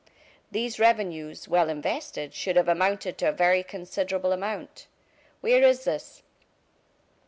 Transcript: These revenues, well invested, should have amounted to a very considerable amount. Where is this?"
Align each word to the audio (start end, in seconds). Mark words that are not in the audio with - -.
These 0.51 0.79
revenues, 0.79 1.47
well 1.47 1.69
invested, 1.69 2.33
should 2.33 2.55
have 2.55 2.67
amounted 2.67 3.19
to 3.19 3.29
a 3.29 3.31
very 3.31 3.61
considerable 3.61 4.31
amount. 4.31 4.87
Where 5.41 5.61
is 5.61 5.83
this?" 5.83 6.23